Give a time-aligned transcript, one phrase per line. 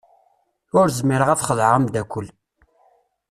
[0.77, 2.27] Ur zmireɣ ad xedɛeɣ ameddakel.